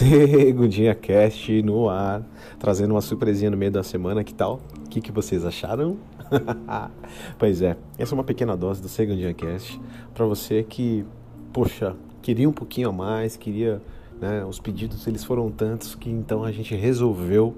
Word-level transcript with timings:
Segundinha 0.00 0.94
Cast 0.94 1.60
no 1.60 1.86
ar, 1.86 2.22
trazendo 2.58 2.94
uma 2.94 3.02
surpresinha 3.02 3.50
no 3.50 3.56
meio 3.58 3.70
da 3.70 3.82
semana, 3.82 4.24
que 4.24 4.32
tal? 4.32 4.58
O 4.78 4.88
que, 4.88 4.98
que 4.98 5.12
vocês 5.12 5.44
acharam? 5.44 5.98
pois 7.38 7.60
é, 7.60 7.76
essa 7.98 8.14
é 8.14 8.16
uma 8.16 8.24
pequena 8.24 8.56
dose 8.56 8.80
do 8.80 8.88
Segundinha 8.88 9.34
Cast 9.34 9.78
para 10.14 10.24
você 10.24 10.62
que, 10.62 11.04
poxa, 11.52 11.94
queria 12.22 12.48
um 12.48 12.52
pouquinho 12.52 12.88
a 12.88 12.92
mais, 12.92 13.36
queria, 13.36 13.82
né, 14.18 14.42
os 14.42 14.58
pedidos 14.58 15.06
eles 15.06 15.22
foram 15.22 15.50
tantos 15.50 15.94
que 15.94 16.08
então 16.08 16.44
a 16.44 16.50
gente 16.50 16.74
resolveu 16.74 17.54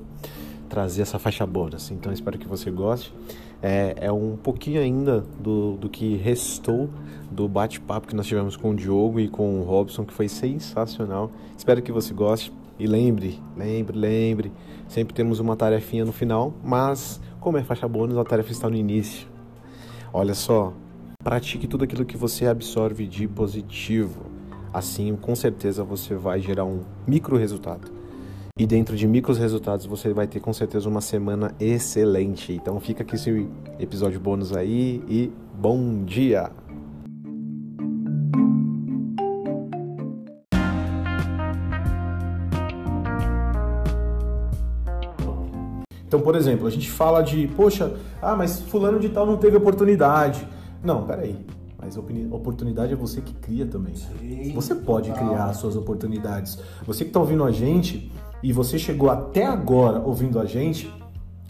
trazer 0.72 1.02
essa 1.02 1.18
faixa 1.18 1.46
bônus. 1.46 1.90
Então 1.90 2.10
espero 2.10 2.38
que 2.38 2.48
você 2.48 2.70
goste. 2.70 3.12
É, 3.62 3.94
é 4.06 4.10
um 4.10 4.38
pouquinho 4.42 4.80
ainda 4.80 5.20
do, 5.38 5.76
do 5.76 5.86
que 5.90 6.16
restou 6.16 6.88
do 7.30 7.46
bate-papo 7.46 8.08
que 8.08 8.16
nós 8.16 8.26
tivemos 8.26 8.56
com 8.56 8.70
o 8.70 8.74
Diogo 8.74 9.20
e 9.20 9.28
com 9.28 9.60
o 9.60 9.64
Robson, 9.64 10.02
que 10.02 10.14
foi 10.14 10.28
sensacional. 10.28 11.30
Espero 11.58 11.82
que 11.82 11.92
você 11.92 12.14
goste. 12.14 12.50
E 12.78 12.86
lembre, 12.86 13.38
lembre, 13.54 13.98
lembre, 13.98 14.52
sempre 14.88 15.12
temos 15.12 15.40
uma 15.40 15.54
tarefinha 15.54 16.06
no 16.06 16.12
final, 16.12 16.54
mas 16.64 17.20
como 17.38 17.58
é 17.58 17.62
faixa 17.62 17.86
bônus, 17.86 18.16
a 18.16 18.24
tarefa 18.24 18.50
está 18.50 18.70
no 18.70 18.74
início. 18.74 19.28
Olha 20.10 20.32
só, 20.32 20.72
pratique 21.22 21.66
tudo 21.66 21.84
aquilo 21.84 22.06
que 22.06 22.16
você 22.16 22.46
absorve 22.46 23.06
de 23.06 23.28
positivo. 23.28 24.22
Assim, 24.72 25.14
com 25.16 25.36
certeza 25.36 25.84
você 25.84 26.14
vai 26.14 26.40
gerar 26.40 26.64
um 26.64 26.80
micro 27.06 27.36
resultado. 27.36 28.01
E 28.58 28.66
dentro 28.66 28.94
de 28.94 29.08
micros 29.08 29.38
resultados 29.38 29.86
você 29.86 30.12
vai 30.12 30.26
ter 30.26 30.38
com 30.38 30.52
certeza 30.52 30.86
uma 30.86 31.00
semana 31.00 31.54
excelente. 31.58 32.52
Então 32.52 32.78
fica 32.78 33.02
aqui 33.02 33.14
esse 33.14 33.48
episódio 33.78 34.20
bônus 34.20 34.54
aí 34.54 35.02
e 35.08 35.32
bom 35.54 36.04
dia! 36.04 36.52
Então, 46.06 46.20
por 46.20 46.36
exemplo, 46.36 46.66
a 46.66 46.70
gente 46.70 46.90
fala 46.90 47.22
de, 47.22 47.48
poxa, 47.56 47.96
ah, 48.20 48.36
mas 48.36 48.60
fulano 48.60 49.00
de 49.00 49.08
tal 49.08 49.24
não 49.24 49.38
teve 49.38 49.56
oportunidade. 49.56 50.46
Não, 50.84 51.06
peraí. 51.06 51.42
Mas 51.78 51.96
oportunidade 51.96 52.92
é 52.92 52.96
você 52.96 53.20
que 53.22 53.32
cria 53.32 53.66
também. 53.66 53.94
Sim, 53.96 54.52
você 54.54 54.74
pode 54.74 55.10
criar 55.10 55.46
as 55.46 55.56
suas 55.56 55.74
oportunidades. 55.74 56.56
Você 56.86 57.02
que 57.02 57.10
está 57.10 57.18
ouvindo 57.18 57.42
a 57.42 57.50
gente, 57.50 58.12
e 58.42 58.52
você 58.52 58.78
chegou 58.78 59.10
até 59.10 59.46
agora 59.46 60.00
ouvindo 60.00 60.38
a 60.38 60.44
gente, 60.44 60.90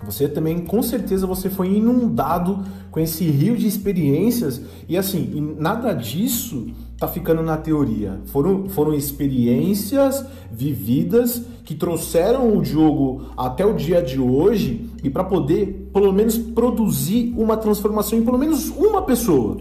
você 0.04 0.28
também 0.28 0.58
com 0.64 0.82
certeza 0.82 1.26
você 1.26 1.48
foi 1.48 1.68
inundado 1.68 2.64
com 2.90 2.98
esse 2.98 3.24
rio 3.24 3.56
de 3.56 3.66
experiências 3.66 4.60
e 4.88 4.96
assim, 4.96 5.54
nada 5.58 5.92
disso 5.92 6.66
tá 6.98 7.08
ficando 7.08 7.42
na 7.42 7.56
teoria. 7.56 8.20
Foram, 8.26 8.68
foram 8.68 8.94
experiências 8.94 10.24
vividas 10.50 11.42
que 11.64 11.74
trouxeram 11.74 12.56
o 12.56 12.62
Diogo 12.62 13.22
até 13.36 13.64
o 13.64 13.74
dia 13.74 14.02
de 14.02 14.20
hoje 14.20 14.88
e 15.02 15.10
para 15.10 15.24
poder 15.24 15.90
pelo 15.92 16.12
menos 16.12 16.36
produzir 16.36 17.32
uma 17.36 17.56
transformação 17.56 18.18
em 18.18 18.24
pelo 18.24 18.38
menos 18.38 18.68
uma 18.70 19.02
pessoa. 19.02 19.56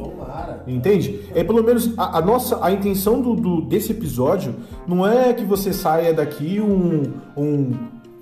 Entende? 0.68 1.22
É 1.34 1.44
pelo 1.44 1.64
menos 1.64 1.94
a, 1.98 2.18
a 2.20 2.22
nossa 2.22 2.64
a 2.64 2.72
intenção 2.72 3.22
do, 3.22 3.36
do, 3.36 3.62
desse 3.62 3.92
episódio 3.92 4.56
não 4.88 5.08
é 5.08 5.34
que 5.34 5.44
você 5.44 5.74
saia 5.74 6.14
daqui 6.14 6.60
um, 6.62 7.04
um 7.36 7.72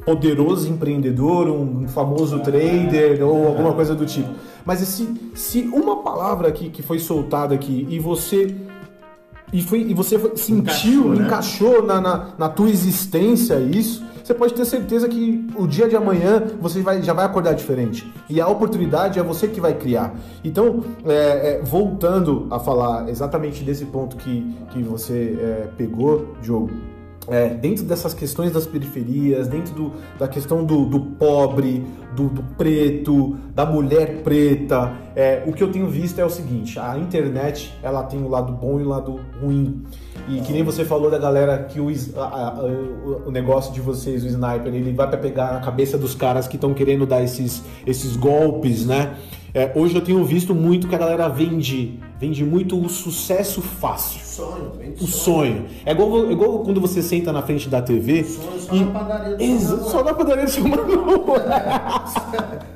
poderoso 0.05 0.69
empreendedor, 0.69 1.47
um 1.49 1.87
famoso 1.87 2.39
trader 2.39 3.23
ou 3.25 3.47
alguma 3.47 3.73
coisa 3.73 3.93
do 3.93 4.05
tipo. 4.05 4.29
Mas 4.65 4.79
se, 4.79 5.07
se 5.33 5.61
uma 5.61 5.97
palavra 5.97 6.47
aqui 6.47 6.69
que 6.69 6.81
foi 6.81 6.99
soltada 6.99 7.53
aqui 7.53 7.85
e 7.89 7.99
você 7.99 8.55
e, 9.51 9.61
foi, 9.61 9.81
e 9.81 9.93
você 9.93 10.19
sentiu, 10.35 10.59
encaixou, 10.59 11.15
né? 11.15 11.25
encaixou 11.25 11.83
na, 11.83 11.99
na, 11.99 12.27
na 12.37 12.49
tua 12.49 12.69
existência 12.69 13.59
isso, 13.59 14.03
você 14.29 14.35
pode 14.35 14.53
ter 14.53 14.63
certeza 14.63 15.09
que 15.09 15.47
o 15.55 15.65
dia 15.65 15.89
de 15.89 15.95
amanhã 15.95 16.43
você 16.61 16.83
vai, 16.83 17.01
já 17.01 17.13
vai 17.13 17.25
acordar 17.25 17.53
diferente. 17.53 18.13
E 18.29 18.39
a 18.39 18.47
oportunidade 18.47 19.17
é 19.17 19.23
você 19.23 19.47
que 19.47 19.59
vai 19.59 19.73
criar. 19.73 20.13
Então, 20.43 20.83
é, 21.03 21.13
é, 21.55 21.61
voltando 21.63 22.45
a 22.51 22.59
falar 22.59 23.09
exatamente 23.09 23.63
desse 23.63 23.85
ponto 23.85 24.15
que, 24.17 24.55
que 24.69 24.83
você 24.83 25.35
é, 25.41 25.67
pegou, 25.75 26.35
Diogo, 26.43 26.69
é, 27.27 27.49
dentro 27.49 27.83
dessas 27.85 28.13
questões 28.13 28.51
das 28.51 28.67
periferias, 28.67 29.47
dentro 29.47 29.73
do, 29.73 29.93
da 30.19 30.27
questão 30.27 30.63
do, 30.63 30.85
do 30.85 30.99
pobre, 30.99 31.83
do, 32.15 32.29
do, 32.29 32.43
preto, 32.55 33.35
da 33.55 33.65
mulher 33.65 34.21
preta, 34.21 34.93
é, 35.15 35.43
o 35.47 35.53
que 35.53 35.63
eu 35.63 35.71
tenho 35.71 35.87
visto 35.87 36.19
é 36.19 36.25
o 36.25 36.29
seguinte: 36.29 36.79
a 36.79 36.97
internet 36.97 37.73
ela 37.81 38.03
tem 38.03 38.21
o 38.21 38.27
lado 38.27 38.53
bom 38.53 38.79
e 38.79 38.83
o 38.83 38.87
lado 38.87 39.19
ruim. 39.41 39.83
E 40.27 40.41
que 40.41 40.53
nem 40.53 40.63
você 40.63 40.85
falou 40.85 41.09
da 41.09 41.17
galera 41.17 41.57
que 41.63 41.79
o, 41.79 41.87
a, 42.17 42.21
a, 42.21 42.63
o 43.25 43.31
negócio 43.31 43.73
de 43.73 43.81
vocês, 43.81 44.23
o 44.23 44.27
sniper, 44.27 44.73
ele 44.73 44.93
vai 44.93 45.07
para 45.07 45.17
pegar 45.17 45.53
na 45.53 45.59
cabeça 45.59 45.97
dos 45.97 46.13
caras 46.13 46.47
que 46.47 46.55
estão 46.55 46.73
querendo 46.73 47.05
dar 47.05 47.23
esses, 47.23 47.63
esses 47.85 48.15
golpes, 48.15 48.85
né? 48.85 49.15
É, 49.53 49.71
hoje 49.75 49.95
eu 49.95 50.01
tenho 50.01 50.23
visto 50.23 50.53
muito 50.53 50.87
que 50.87 50.95
a 50.95 50.97
galera 50.97 51.27
vende, 51.27 51.99
vende 52.19 52.43
muito 52.43 52.77
o 52.77 52.89
sucesso 52.89 53.61
fácil. 53.61 54.19
Sonho, 54.25 54.73
o 54.99 55.07
sonho. 55.07 55.07
sonho. 55.07 55.65
É 55.85 55.91
igual, 55.91 56.27
é 56.27 56.31
igual 56.33 56.59
quando 56.59 56.81
você 56.81 57.01
senta 57.01 57.31
na 57.31 57.41
frente 57.41 57.69
da 57.69 57.81
TV. 57.81 58.25
Sonho 58.25 58.59
só 58.59 58.75
e... 58.75 58.79
na 58.79 58.91
padaria 58.91 59.37
do 59.37 59.89
Só 59.89 60.03
na 60.03 60.13
padaria 60.13 60.45
do 60.45 60.51
seu 60.51 60.63
mano. 60.67 60.83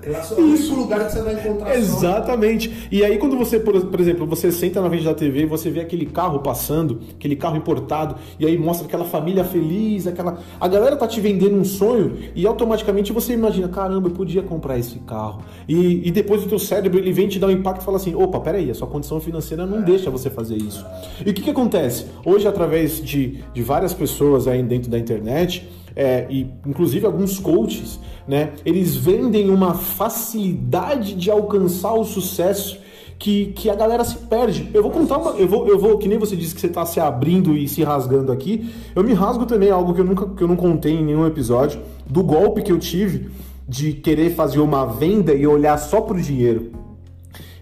É, 0.02 0.12
é 0.12 0.34
o 0.38 0.42
único 0.42 0.76
lugar 0.76 1.06
que 1.06 1.12
você 1.12 1.22
vai 1.22 1.34
encontrar 1.34 1.76
Exatamente. 1.76 2.70
Sonho. 2.70 2.88
E 2.90 3.04
aí 3.04 3.18
quando 3.18 3.38
você, 3.38 3.60
por, 3.60 3.80
por 3.86 4.00
exemplo, 4.00 4.26
você 4.26 4.50
senta 4.50 4.82
na 4.82 4.88
frente 4.88 5.04
da 5.04 5.14
TV 5.14 5.46
você 5.46 5.70
vê 5.70 5.82
aquele 5.82 6.06
carro 6.06 6.40
passando, 6.40 7.02
aquele 7.14 7.36
carro 7.36 7.58
importado, 7.58 8.16
e 8.40 8.46
aí 8.46 8.58
mostra 8.58 8.88
aquela 8.88 9.06
família 9.06 9.44
feliz, 9.44 10.08
aquela. 10.08 10.40
A 10.60 10.68
galera 10.70 10.96
tá 10.96 11.06
te 11.06 11.20
vendendo 11.20 11.58
um 11.58 11.66
sonho 11.66 12.18
e 12.34 12.48
automaticamente 12.48 13.12
você 13.12 13.34
imagina, 13.34 13.68
caramba, 13.68 14.08
eu 14.08 14.14
podia 14.14 14.42
comprar 14.42 14.80
esse 14.80 15.00
carro. 15.00 15.42
E, 15.68 16.08
e 16.08 16.12
depois 16.12 16.46
o 16.46 16.48
teu 16.48 16.60
cérebro 16.60 16.98
ele 16.98 17.12
vem 17.12 17.28
te 17.28 17.40
dar 17.40 17.48
um 17.48 17.52
impacto 17.52 17.82
e 17.82 17.84
fala 17.84 17.98
assim: 17.98 18.16
opa, 18.16 18.40
peraí, 18.40 18.72
a 18.72 18.74
sua 18.74 18.88
condição 18.88 19.20
financeira 19.20 19.33
não 19.66 19.80
é. 19.80 19.82
deixa 19.82 20.10
você 20.10 20.30
fazer 20.30 20.58
isso. 20.58 20.86
E 21.26 21.30
o 21.30 21.34
que, 21.34 21.42
que 21.42 21.50
acontece? 21.50 22.06
Hoje, 22.26 22.48
através 22.48 23.02
de, 23.02 23.44
de 23.54 23.62
várias 23.62 23.94
pessoas 23.94 24.48
aí 24.48 24.62
dentro 24.64 24.90
da 24.90 24.98
internet, 25.00 25.70
é, 25.96 26.26
e 26.30 26.48
inclusive 26.66 27.06
alguns 27.06 27.40
coaches, 27.40 28.00
né, 28.28 28.54
eles 28.66 28.96
vendem 28.96 29.50
uma 29.50 29.74
facilidade 29.74 31.16
de 31.16 31.30
alcançar 31.30 31.94
o 31.94 32.04
sucesso 32.04 32.80
que, 33.20 33.48
que 33.48 33.70
a 33.70 33.76
galera 33.76 34.04
se 34.04 34.18
perde. 34.18 34.70
Eu 34.74 34.82
vou 34.82 34.92
contar 34.92 35.18
uma. 35.18 35.32
Eu 35.32 35.48
vou, 35.48 35.68
eu 35.68 35.80
vou, 35.80 35.98
que 35.98 36.08
nem 36.08 36.18
você 36.18 36.36
disse 36.36 36.54
que 36.54 36.60
você 36.60 36.68
está 36.68 36.86
se 36.86 37.00
abrindo 37.00 37.56
e 37.56 37.68
se 37.68 37.84
rasgando 37.84 38.32
aqui. 38.32 38.70
Eu 38.96 39.04
me 39.04 39.14
rasgo 39.14 39.46
também, 39.46 39.70
algo 39.70 39.94
que 39.94 40.02
eu 40.02 40.06
nunca 40.06 40.28
que 40.28 40.44
eu 40.44 40.48
não 40.48 40.56
contei 40.56 40.94
em 40.94 41.04
nenhum 41.04 41.26
episódio, 41.26 41.80
do 42.06 42.24
golpe 42.24 42.62
que 42.62 42.72
eu 42.72 42.80
tive 42.80 43.30
de 43.68 43.94
querer 43.94 44.36
fazer 44.36 44.60
uma 44.60 44.86
venda 44.86 45.34
e 45.34 45.48
olhar 45.48 45.78
só 45.78 46.02
para 46.02 46.18
o 46.18 46.22
dinheiro. 46.22 46.72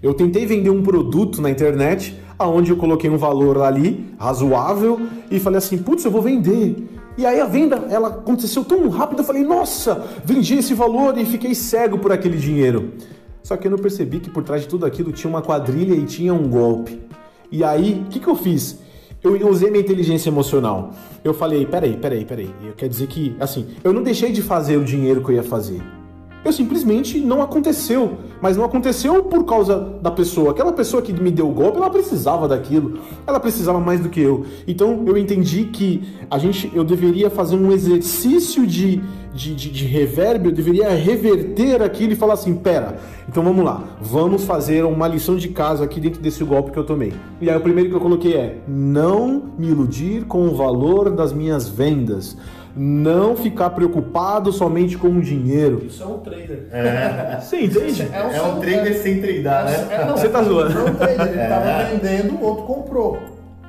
Eu 0.01 0.15
tentei 0.15 0.47
vender 0.47 0.71
um 0.71 0.81
produto 0.81 1.41
na 1.41 1.49
internet, 1.49 2.19
aonde 2.39 2.71
eu 2.71 2.77
coloquei 2.77 3.07
um 3.07 3.17
valor 3.17 3.61
ali 3.61 4.03
razoável 4.17 4.99
e 5.29 5.39
falei 5.39 5.59
assim, 5.59 5.77
putz, 5.77 6.03
eu 6.03 6.09
vou 6.09 6.23
vender. 6.23 6.87
E 7.15 7.23
aí 7.23 7.39
a 7.39 7.45
venda, 7.45 7.85
ela 7.87 8.07
aconteceu 8.07 8.65
tão 8.65 8.89
rápido, 8.89 9.19
eu 9.19 9.23
falei, 9.23 9.43
nossa, 9.43 10.03
vendi 10.25 10.55
esse 10.55 10.73
valor 10.73 11.15
e 11.19 11.25
fiquei 11.25 11.53
cego 11.53 11.99
por 11.99 12.11
aquele 12.11 12.37
dinheiro. 12.37 12.93
Só 13.43 13.55
que 13.55 13.67
eu 13.67 13.71
não 13.71 13.77
percebi 13.77 14.19
que 14.19 14.29
por 14.29 14.43
trás 14.43 14.63
de 14.63 14.67
tudo 14.67 14.87
aquilo 14.87 15.11
tinha 15.11 15.29
uma 15.29 15.41
quadrilha 15.41 15.93
e 15.93 16.05
tinha 16.05 16.33
um 16.33 16.47
golpe. 16.47 16.99
E 17.51 17.63
aí, 17.63 18.03
o 18.07 18.09
que, 18.09 18.19
que 18.19 18.27
eu 18.27 18.35
fiz? 18.35 18.79
Eu 19.23 19.47
usei 19.47 19.69
minha 19.69 19.83
inteligência 19.83 20.29
emocional. 20.29 20.95
Eu 21.23 21.31
falei, 21.31 21.63
peraí, 21.67 21.95
peraí, 21.95 22.25
peraí. 22.25 22.49
Eu 22.63 22.73
quer 22.73 22.89
dizer 22.89 23.05
que, 23.05 23.35
assim, 23.39 23.67
eu 23.83 23.93
não 23.93 24.01
deixei 24.01 24.31
de 24.31 24.41
fazer 24.41 24.77
o 24.77 24.83
dinheiro 24.83 25.23
que 25.23 25.29
eu 25.29 25.35
ia 25.35 25.43
fazer. 25.43 25.79
Eu 26.43 26.51
simplesmente 26.51 27.19
não 27.19 27.41
aconteceu. 27.41 28.17
Mas 28.41 28.57
não 28.57 28.65
aconteceu 28.65 29.23
por 29.23 29.45
causa 29.45 29.99
da 30.01 30.09
pessoa. 30.09 30.51
Aquela 30.51 30.73
pessoa 30.73 31.01
que 31.01 31.13
me 31.13 31.29
deu 31.29 31.47
o 31.47 31.53
golpe, 31.53 31.77
ela 31.77 31.89
precisava 31.89 32.47
daquilo. 32.47 32.99
Ela 33.27 33.39
precisava 33.39 33.79
mais 33.79 33.99
do 33.99 34.09
que 34.09 34.19
eu. 34.19 34.45
Então 34.67 35.03
eu 35.05 35.17
entendi 35.17 35.65
que 35.65 36.03
a 36.29 36.39
gente, 36.39 36.71
eu 36.73 36.83
deveria 36.83 37.29
fazer 37.29 37.55
um 37.55 37.71
exercício 37.71 38.65
de, 38.65 38.99
de, 39.33 39.53
de, 39.55 39.69
de 39.69 39.85
reverb, 39.85 40.47
eu 40.47 40.51
deveria 40.51 40.89
reverter 40.89 41.81
aquilo 41.81 42.13
e 42.13 42.15
falar 42.15 42.33
assim: 42.33 42.55
pera, 42.55 42.97
então 43.29 43.43
vamos 43.43 43.63
lá, 43.63 43.83
vamos 44.01 44.43
fazer 44.43 44.83
uma 44.83 45.07
lição 45.07 45.35
de 45.35 45.49
casa 45.49 45.83
aqui 45.83 45.99
dentro 45.99 46.21
desse 46.21 46.43
golpe 46.43 46.71
que 46.71 46.79
eu 46.79 46.83
tomei. 46.83 47.13
E 47.39 47.49
aí 47.49 47.55
o 47.55 47.61
primeiro 47.61 47.89
que 47.89 47.95
eu 47.95 48.01
coloquei 48.01 48.33
é: 48.33 48.57
não 48.67 49.51
me 49.57 49.67
iludir 49.67 50.25
com 50.25 50.47
o 50.47 50.55
valor 50.55 51.11
das 51.11 51.31
minhas 51.31 51.69
vendas 51.69 52.35
não 52.75 53.35
ficar 53.35 53.69
preocupado 53.71 54.51
somente 54.51 54.97
com 54.97 55.09
o 55.09 55.21
dinheiro. 55.21 55.83
Isso 55.85 56.03
é 56.03 56.05
um 56.05 56.19
trader. 56.19 56.67
É. 56.71 57.39
Sim, 57.43 57.65
entende? 57.65 58.07
É 58.11 58.23
um, 58.23 58.31
é 58.31 58.41
um 58.41 58.59
trader 58.59 59.01
sem 59.01 59.21
tradar, 59.21 59.65
né? 59.65 59.87
É, 59.89 60.05
não, 60.05 60.17
Você 60.17 60.29
tá 60.29 60.43
zoando. 60.43 60.77
É 60.77 60.83
um 60.83 60.95
trader, 60.95 61.27
ele 61.27 61.41
estava 61.41 61.69
é. 61.69 61.83
vendendo, 61.85 62.35
o 62.35 62.43
outro 62.43 62.63
comprou. 62.65 63.17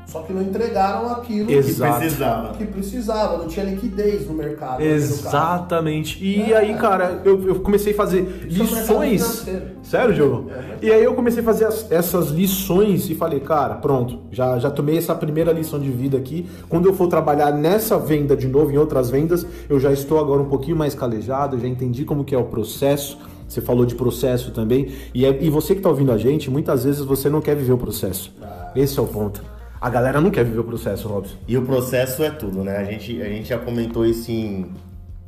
Só 0.06 0.20
que 0.22 0.32
não 0.32 0.42
entregaram 0.42 1.10
aquilo 1.10 1.50
Exato. 1.50 1.98
precisava. 2.00 2.52
que 2.54 2.66
precisava, 2.66 3.38
não 3.38 3.48
tinha 3.48 3.64
liquidez 3.64 4.26
no 4.26 4.34
mercado. 4.34 4.80
no. 4.80 4.84
Exatamente. 4.86 6.22
E 6.22 6.52
É. 6.52 6.56
aí, 6.56 6.74
cara, 6.74 7.22
eu, 7.24 7.48
eu 7.48 7.54
comecei 7.60 7.92
a 7.92 7.96
fazer 7.96 8.46
Isso 8.48 8.62
é 8.62 8.80
lições. 8.80 9.46
Sério, 9.82 10.14
Diogo? 10.14 10.50
É. 10.50 10.84
E 10.86 10.90
aí 10.92 11.02
eu 11.02 11.14
comecei 11.14 11.40
a 11.40 11.44
fazer 11.44 11.64
as- 11.64 11.90
essas 11.90 12.28
lições 12.28 13.08
e 13.08 13.14
falei, 13.14 13.40
cara, 13.40 13.76
pronto, 13.76 14.18
já, 14.30 14.58
já 14.58 14.70
tomei 14.70 14.98
essa 14.98 15.14
primeira 15.14 15.50
lição 15.52 15.78
de 15.80 15.90
vida 15.90 16.18
aqui. 16.18 16.46
Quando 16.68 16.86
eu 16.86 16.92
for 16.94 17.08
trabalhar 17.08 17.50
nessa 17.52 17.98
venda 17.98 18.36
de 18.36 18.48
novo, 18.48 18.70
em 18.70 18.76
outras 18.78 19.08
vendas, 19.08 19.46
eu 19.68 19.80
já 19.80 19.92
estou 19.92 20.18
agora 20.18 20.42
um 20.42 20.46
pouquinho 20.48 20.76
mais 20.76 20.94
calejado, 20.94 21.58
já 21.58 21.66
entendi 21.66 22.04
como 22.04 22.22
que 22.24 22.34
é 22.34 22.38
o 22.38 22.44
processo. 22.44 23.18
Você 23.48 23.60
falou 23.60 23.84
de 23.86 23.94
processo 23.94 24.50
também. 24.50 24.92
E, 25.14 25.24
é- 25.26 25.38
e 25.42 25.48
você 25.50 25.74
que 25.74 25.80
está 25.80 25.88
ouvindo 25.90 26.12
a 26.12 26.18
gente, 26.18 26.50
muitas 26.50 26.84
vezes 26.84 27.00
você 27.02 27.28
não 27.30 27.40
quer 27.40 27.54
viver 27.56 27.72
o 27.72 27.78
processo. 27.78 28.30
Esse 28.76 28.98
é 28.98 29.02
o 29.02 29.06
ponto. 29.06 29.42
A 29.82 29.90
galera 29.90 30.20
não 30.20 30.30
quer 30.30 30.44
viver 30.44 30.60
o 30.60 30.64
processo, 30.64 31.08
Robson. 31.08 31.34
E 31.48 31.58
o 31.58 31.62
processo 31.62 32.22
é 32.22 32.30
tudo, 32.30 32.62
né? 32.62 32.76
A 32.76 32.84
gente, 32.84 33.20
a 33.20 33.28
gente 33.28 33.48
já 33.48 33.58
comentou 33.58 34.06
isso 34.06 34.30
em. 34.30 34.70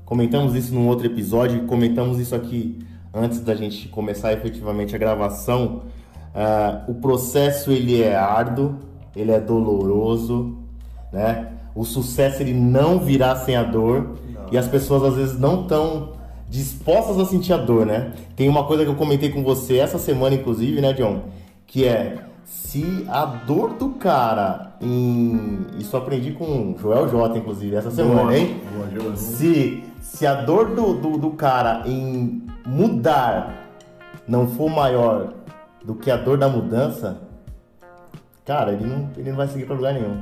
Comentamos 0.04 0.54
isso 0.54 0.72
num 0.72 0.86
outro 0.86 1.04
episódio, 1.04 1.64
comentamos 1.64 2.20
isso 2.20 2.36
aqui 2.36 2.78
antes 3.12 3.40
da 3.40 3.56
gente 3.56 3.88
começar 3.88 4.32
efetivamente 4.32 4.94
a 4.94 4.98
gravação. 4.98 5.82
Ah, 6.32 6.84
o 6.86 6.94
processo 6.94 7.72
ele 7.72 8.00
é 8.00 8.14
árduo, 8.14 8.76
ele 9.16 9.32
é 9.32 9.40
doloroso, 9.40 10.56
né? 11.12 11.48
O 11.74 11.84
sucesso 11.84 12.40
ele 12.40 12.54
não 12.54 13.00
virá 13.00 13.34
sem 13.34 13.56
a 13.56 13.64
dor 13.64 14.14
e 14.52 14.56
as 14.56 14.68
pessoas 14.68 15.02
às 15.02 15.16
vezes 15.16 15.36
não 15.36 15.62
estão 15.62 16.12
dispostas 16.48 17.18
a 17.18 17.24
sentir 17.24 17.54
a 17.54 17.56
dor, 17.56 17.84
né? 17.84 18.12
Tem 18.36 18.48
uma 18.48 18.62
coisa 18.62 18.84
que 18.84 18.90
eu 18.90 18.94
comentei 18.94 19.30
com 19.30 19.42
você 19.42 19.78
essa 19.78 19.98
semana, 19.98 20.36
inclusive, 20.36 20.80
né, 20.80 20.92
John? 20.92 21.24
Que 21.66 21.86
é 21.86 22.18
se 22.44 23.06
a 23.08 23.24
dor 23.24 23.74
do 23.74 23.90
cara 23.90 24.74
em. 24.80 25.66
Isso 25.78 25.96
eu 25.96 26.00
aprendi 26.00 26.32
com 26.32 26.72
o 26.72 26.78
Joel 26.78 27.08
J, 27.08 27.38
inclusive, 27.38 27.74
essa 27.74 27.90
semana, 27.90 28.36
hein? 28.36 28.60
Se, 29.16 29.84
se 30.02 30.26
a 30.26 30.34
dor 30.34 30.74
do, 30.74 30.94
do, 30.94 31.18
do 31.18 31.30
cara 31.30 31.82
em 31.86 32.46
mudar 32.66 33.64
não 34.26 34.46
for 34.46 34.70
maior 34.70 35.34
do 35.84 35.94
que 35.94 36.10
a 36.10 36.16
dor 36.16 36.38
da 36.38 36.48
mudança, 36.48 37.20
cara, 38.44 38.72
ele 38.72 38.86
não, 38.86 39.10
ele 39.16 39.30
não 39.30 39.36
vai 39.36 39.48
seguir 39.48 39.66
pra 39.66 39.74
lugar 39.74 39.94
nenhum. 39.94 40.20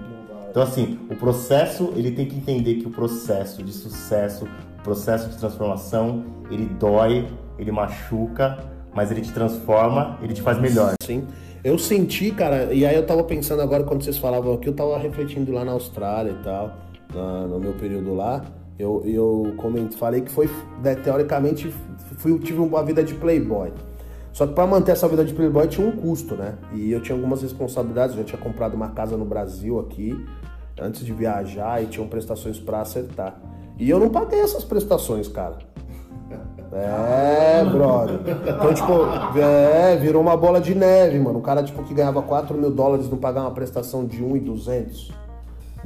Então, 0.51 0.63
assim, 0.63 0.99
o 1.11 1.17
processo, 1.17 1.93
ele 1.97 2.11
tem 2.11 2.27
que 2.27 2.37
entender 2.37 2.75
que 2.75 2.87
o 2.87 2.91
processo 2.91 3.63
de 3.63 3.73
sucesso, 3.73 4.45
o 4.81 4.83
processo 4.83 5.31
de 5.31 5.39
transformação, 5.39 6.25
ele 6.51 6.67
dói, 6.67 7.27
ele 7.59 7.73
machuca, 7.73 8.59
mas 8.95 9.11
ele 9.11 9.23
te 9.23 9.33
transforma, 9.33 10.19
ele 10.21 10.35
te 10.35 10.43
faz 10.43 10.59
melhor. 10.59 10.93
Sim. 11.03 11.27
Eu 11.64 11.79
senti, 11.79 12.32
cara, 12.32 12.73
e 12.75 12.85
aí 12.85 12.97
eu 12.97 13.06
tava 13.06 13.23
pensando 13.23 13.62
agora 13.62 13.85
quando 13.85 14.03
vocês 14.03 14.19
falavam 14.19 14.55
aqui, 14.55 14.69
eu 14.69 14.73
tava 14.75 14.99
refletindo 14.99 15.53
lá 15.53 15.64
na 15.64 15.73
Austrália 15.73 16.32
e 16.32 16.43
tal, 16.43 16.76
na- 17.14 17.47
no 17.47 17.61
meu 17.61 17.73
período 17.75 18.14
lá. 18.14 18.44
Eu, 18.79 19.03
eu 19.05 19.55
coment, 19.59 19.91
falei 19.93 20.23
que 20.23 20.31
foi, 20.32 20.50
né, 20.82 20.97
teoricamente, 20.97 21.73
fui, 22.17 22.37
tive 22.41 22.59
uma 22.59 22.82
vida 22.82 23.05
de 23.05 23.14
playboy. 23.14 23.73
Só 24.32 24.47
que 24.47 24.55
para 24.55 24.67
manter 24.67 24.93
essa 24.93 25.06
vida 25.06 25.25
de 25.25 25.32
playboy 25.35 25.69
tinha 25.69 25.87
um 25.87 25.93
custo, 25.93 26.35
né? 26.35 26.55
E 26.73 26.91
eu 26.91 27.00
tinha 27.00 27.14
algumas 27.17 27.43
responsabilidades, 27.43 28.17
eu 28.17 28.23
já 28.23 28.29
tinha 28.29 28.41
comprado 28.41 28.75
uma 28.75 28.88
casa 28.88 29.17
no 29.17 29.25
Brasil 29.26 29.79
aqui, 29.79 30.19
antes 30.81 31.05
de 31.05 31.12
viajar, 31.12 31.82
e 31.82 31.87
tinham 31.87 32.08
prestações 32.08 32.58
para 32.58 32.81
acertar. 32.81 33.38
E 33.79 33.88
eu 33.88 34.00
não 34.00 34.08
paguei 34.08 34.41
essas 34.41 34.65
prestações, 34.65 35.29
cara. 35.29 35.58
É, 36.73 37.65
brother. 37.65 38.19
Então, 38.49 38.73
tipo, 38.75 39.39
é, 39.39 39.97
virou 39.97 40.23
uma 40.23 40.37
bola 40.37 40.61
de 40.61 40.75
neve, 40.75 41.19
mano. 41.19 41.39
O 41.39 41.43
cara, 41.43 41.63
tipo, 41.63 41.83
que 41.83 41.93
ganhava 41.93 42.23
4 42.23 42.57
mil 42.57 42.71
dólares 42.71 43.09
não 43.11 43.19
pagava 43.19 43.47
uma 43.47 43.55
prestação 43.55 44.05
de 44.07 44.23
1,200. 44.23 45.13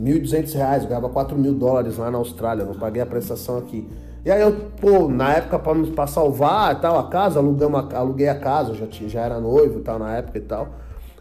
1.200 0.01 0.53
reais, 0.55 0.83
eu 0.83 0.89
ganhava 0.89 1.09
4 1.09 1.37
mil 1.39 1.55
dólares 1.55 1.97
lá 1.97 2.11
na 2.11 2.19
Austrália, 2.19 2.65
não 2.65 2.75
paguei 2.75 3.01
a 3.03 3.07
prestação 3.07 3.59
aqui. 3.59 3.89
E 4.25 4.31
aí 4.31 4.41
eu, 4.43 4.53
pô, 4.81 5.09
na 5.09 5.33
época 5.35 5.59
pra, 5.59 5.75
pra 5.95 6.07
salvar 6.07 6.81
tal, 6.81 6.99
a 6.99 7.05
casa, 7.09 7.39
alugamos 7.39 7.81
a- 7.95 7.99
aluguei 7.99 8.29
a 8.29 8.35
casa, 8.39 8.75
já, 8.75 8.87
tinha, 8.87 9.09
já 9.09 9.23
era 9.23 9.41
noivo 9.41 9.79
e 9.79 9.83
tal 9.83 9.99
na 9.99 10.17
época 10.17 10.37
e 10.39 10.43
tal. 10.43 10.69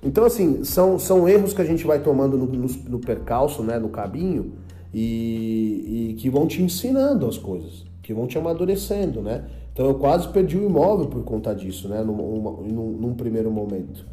Então, 0.04 0.26
assim, 0.26 0.64
são, 0.64 1.00
são 1.00 1.28
erros 1.28 1.54
que 1.54 1.62
a 1.62 1.66
gente 1.66 1.86
vai 1.88 2.00
tomando 2.00 2.38
no, 2.38 2.46
no, 2.46 2.68
no 2.90 3.00
percalço, 3.00 3.64
né, 3.64 3.80
no 3.80 3.90
caminho, 3.90 4.54
e, 4.94 6.10
e 6.12 6.14
que 6.16 6.30
vão 6.30 6.46
te 6.48 6.62
ensinando 6.62 7.26
as 7.28 7.38
coisas, 7.38 7.86
que 8.06 8.14
vão 8.14 8.28
te 8.28 8.38
amadurecendo, 8.38 9.22
né? 9.22 9.44
Então 9.74 9.88
eu 9.88 9.96
quase 9.96 10.28
perdi 10.30 10.58
o 10.58 10.64
imóvel 10.64 11.08
por 11.08 11.24
conta 11.24 11.54
disso, 11.54 11.88
né, 11.90 12.02
num, 12.04 12.16
num, 12.16 12.92
num 13.02 13.14
primeiro 13.16 13.50
momento. 13.52 14.06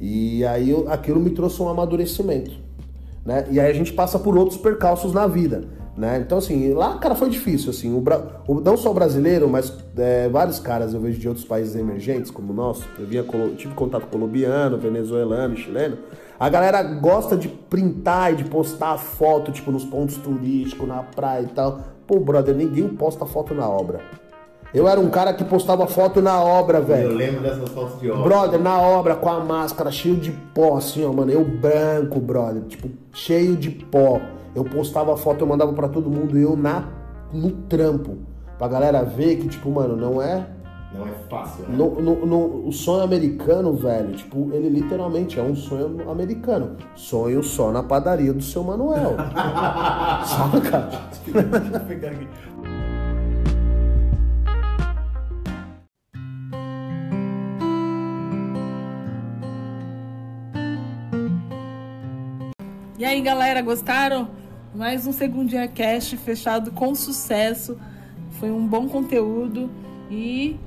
E 0.00 0.44
aí 0.44 0.70
eu- 0.70 0.88
aquilo 0.88 1.18
me 1.18 1.30
trouxe 1.30 1.60
um 1.62 1.68
amadurecimento 1.68 2.68
né? 3.24 3.46
E 3.50 3.60
aí 3.60 3.70
a 3.70 3.74
gente 3.74 3.92
passa 3.92 4.18
por 4.18 4.38
outros 4.38 4.58
percalços 4.58 5.12
na 5.12 5.26
vida, 5.26 5.64
né? 5.96 6.18
Então 6.24 6.38
assim, 6.38 6.72
lá, 6.72 6.96
cara, 6.96 7.14
foi 7.14 7.28
difícil, 7.28 7.68
assim, 7.70 7.92
o, 7.92 8.02
o- 8.46 8.60
não 8.60 8.74
só 8.74 8.90
o 8.90 8.94
brasileiro, 8.94 9.46
mas 9.48 9.70
é, 9.98 10.28
vários 10.30 10.58
caras 10.58 10.94
eu 10.94 11.00
vejo 11.00 11.18
de 11.18 11.28
outros 11.28 11.44
países 11.44 11.74
emergentes, 11.76 12.30
como 12.30 12.52
o 12.52 12.56
nosso, 12.56 12.88
eu 12.98 13.04
via, 13.06 13.22
tive 13.58 13.74
contato 13.74 14.06
colombiano, 14.06 14.78
venezuelano, 14.78 15.56
chileno, 15.56 15.98
a 16.40 16.48
galera 16.48 16.82
gosta 16.82 17.36
de 17.36 17.48
printar 17.48 18.32
e 18.32 18.36
de 18.36 18.44
postar 18.44 18.96
foto, 18.96 19.52
tipo, 19.52 19.70
nos 19.70 19.84
pontos 19.84 20.16
turísticos, 20.16 20.88
na 20.88 21.02
praia 21.02 21.42
e 21.42 21.48
tal. 21.48 21.80
Pô, 22.08 22.18
brother, 22.18 22.56
ninguém 22.56 22.88
posta 22.88 23.26
foto 23.26 23.54
na 23.54 23.68
obra. 23.68 24.00
Eu 24.72 24.88
era 24.88 24.98
um 24.98 25.10
cara 25.10 25.34
que 25.34 25.44
postava 25.44 25.86
foto 25.86 26.22
na 26.22 26.42
obra, 26.42 26.80
velho. 26.80 27.10
Eu 27.10 27.16
lembro 27.16 27.42
dessas 27.42 27.68
fotos 27.68 28.00
de 28.00 28.10
obra. 28.10 28.22
Brother, 28.22 28.60
na 28.60 28.80
obra, 28.80 29.14
com 29.14 29.28
a 29.28 29.40
máscara 29.40 29.90
cheio 29.90 30.16
de 30.16 30.30
pó, 30.30 30.78
assim, 30.78 31.04
ó, 31.04 31.12
mano. 31.12 31.30
Eu 31.30 31.44
branco, 31.44 32.18
brother. 32.18 32.62
Tipo, 32.62 32.88
cheio 33.12 33.54
de 33.56 33.68
pó. 33.68 34.22
Eu 34.54 34.64
postava 34.64 35.14
foto, 35.18 35.42
eu 35.42 35.46
mandava 35.46 35.74
pra 35.74 35.86
todo 35.86 36.10
mundo, 36.10 36.38
eu 36.38 36.56
na, 36.56 36.88
no 37.30 37.50
trampo. 37.50 38.16
Pra 38.56 38.68
galera 38.68 39.02
ver 39.04 39.36
que, 39.36 39.46
tipo, 39.46 39.70
mano, 39.70 39.94
não 39.94 40.22
é. 40.22 40.46
Não 40.94 41.06
é 41.06 41.10
fácil, 41.28 41.64
né? 41.68 41.76
No, 41.76 42.00
no- 42.00 42.26
no- 42.26 42.66
o 42.68 42.72
sonho 42.72 43.02
americano, 43.02 43.74
velho, 43.74 44.16
tipo, 44.16 44.50
ele 44.54 44.70
literalmente 44.70 45.38
é 45.38 45.42
um 45.42 45.54
sonho 45.54 46.10
americano. 46.10 46.76
Sonho 46.94 47.42
só 47.42 47.70
na 47.70 47.82
padaria 47.82 48.32
do 48.32 48.42
seu 48.42 48.64
Manuel. 48.64 49.16
Saca? 50.24 50.88
E 62.98 63.04
aí, 63.04 63.20
galera, 63.20 63.62
gostaram? 63.62 64.28
Mais 64.74 65.06
um 65.06 65.12
Segundinha 65.12 65.68
Cast 65.68 66.16
fechado 66.16 66.72
com 66.72 66.94
sucesso. 66.94 67.78
Foi 68.32 68.50
um 68.50 68.66
bom 68.66 68.88
conteúdo 68.88 69.70
e 70.10 70.58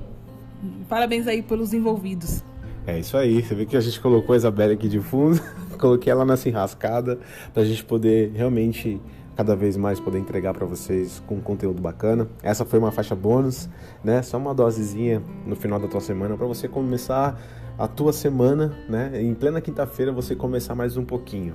parabéns 0.88 1.26
aí 1.26 1.42
pelos 1.42 1.72
envolvidos. 1.72 2.42
É 2.86 2.98
isso 2.98 3.16
aí, 3.16 3.42
você 3.42 3.54
vê 3.54 3.64
que 3.64 3.76
a 3.76 3.80
gente 3.80 4.00
colocou 4.00 4.32
a 4.34 4.36
Isabelle 4.36 4.74
aqui 4.74 4.88
de 4.88 5.00
fundo, 5.00 5.40
coloquei 5.78 6.10
ela 6.10 6.24
nessa 6.24 6.48
enrascada 6.48 7.18
pra 7.54 7.64
gente 7.64 7.84
poder 7.84 8.32
realmente 8.34 9.00
cada 9.36 9.56
vez 9.56 9.76
mais 9.76 9.98
poder 10.00 10.18
entregar 10.18 10.52
pra 10.52 10.66
vocês 10.66 11.22
com 11.26 11.40
conteúdo 11.40 11.80
bacana. 11.80 12.28
Essa 12.42 12.64
foi 12.64 12.78
uma 12.78 12.90
faixa 12.90 13.14
bônus, 13.14 13.68
né? 14.02 14.22
Só 14.22 14.36
uma 14.36 14.54
dosezinha 14.54 15.22
no 15.46 15.56
final 15.56 15.78
da 15.78 15.88
tua 15.88 16.00
semana 16.00 16.36
pra 16.36 16.46
você 16.46 16.68
começar 16.68 17.40
a 17.78 17.88
tua 17.88 18.12
semana, 18.12 18.76
né? 18.88 19.22
Em 19.22 19.34
plena 19.34 19.60
quinta-feira 19.60 20.12
você 20.12 20.36
começar 20.36 20.74
mais 20.74 20.96
um 20.96 21.04
pouquinho. 21.04 21.54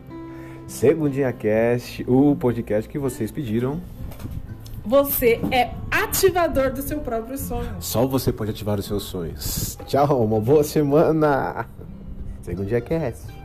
Segundinha 0.65 1.31
Cast, 1.31 2.03
o 2.07 2.35
podcast 2.35 2.89
que 2.89 2.99
vocês 2.99 3.31
pediram. 3.31 3.79
Você 4.85 5.39
é 5.51 5.71
ativador 6.07 6.71
do 6.71 6.81
seu 6.81 6.99
próprio 6.99 7.37
sonho. 7.37 7.75
Só 7.79 8.05
você 8.07 8.31
pode 8.31 8.51
ativar 8.51 8.79
os 8.79 8.85
seus 8.85 9.03
sonhos. 9.03 9.77
Tchau, 9.85 10.23
uma 10.23 10.39
boa 10.39 10.63
semana. 10.63 11.65
Segundinha 12.41 12.81
Cast. 12.81 13.36